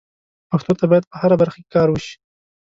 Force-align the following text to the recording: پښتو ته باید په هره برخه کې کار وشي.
پښتو 0.49 0.73
ته 0.79 0.85
باید 0.91 1.09
په 1.11 1.15
هره 1.21 1.35
برخه 1.41 1.59
کې 1.61 1.73
کار 1.75 1.87
وشي. 1.91 2.15